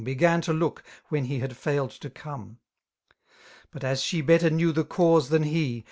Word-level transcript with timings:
Began 0.03 0.41
to 0.41 0.51
look, 0.53 0.83
when 1.09 1.25
he 1.25 1.37
had 1.41 1.55
foiled 1.55 1.91
to 1.91 2.09
come. 2.09 2.57
But 3.69 3.83
as 3.83 4.01
she 4.01 4.21
better 4.21 4.49
knew 4.49 4.71
the 4.71 4.83
cause 4.83 5.29
than 5.29 5.43
he. 5.43 5.79